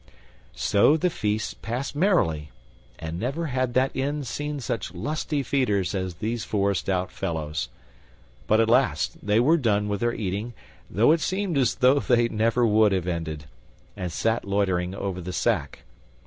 [0.55, 2.49] So the feast passed merrily,
[2.97, 7.69] and never had that inn seen such lusty feeders as these four stout fellows;
[8.47, 10.55] but at last they were done their eating,
[10.89, 13.45] though it seemed as though they never would have ended,
[13.95, 15.83] and sat loitering over the sack.